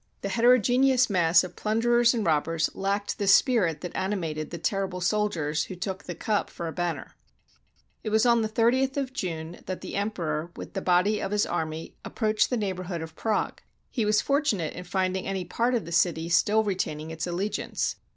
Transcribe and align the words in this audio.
The 0.21 0.29
heterogeneous 0.29 1.11
mass 1.11 1.43
of 1.43 1.55
plunderers 1.55 2.11
and 2.15 2.25
robbers 2.25 2.71
lacked 2.73 3.19
the 3.19 3.27
spirit 3.27 3.81
that 3.81 3.95
animated 3.95 4.49
the 4.49 4.57
terrible 4.57 4.99
soldiers 4.99 5.65
who 5.65 5.75
took 5.75 6.05
the 6.05 6.15
cup 6.15 6.49
for 6.49 6.67
a 6.67 6.71
banner. 6.71 7.15
It 8.03 8.09
was 8.09 8.25
on 8.25 8.41
the 8.41 8.49
30th 8.49 8.97
of 8.97 9.13
June, 9.13 9.59
that 9.67 9.81
the 9.81 9.93
Emperor 9.93 10.49
with 10.55 10.73
the 10.73 10.81
body 10.81 11.19
of 11.21 11.29
his 11.29 11.45
army 11.45 11.97
approached 12.03 12.49
the 12.49 12.57
neighborhood 12.57 13.03
of 13.03 13.15
Prague. 13.15 13.61
He 13.91 14.03
was 14.03 14.21
fortunate 14.23 14.73
in 14.73 14.85
finding 14.85 15.27
any 15.27 15.45
part 15.45 15.75
of 15.75 15.85
the 15.85 15.91
city 15.91 16.29
still 16.29 16.63
retaining 16.63 17.11
its 17.11 17.27
allegiance. 17.27 17.95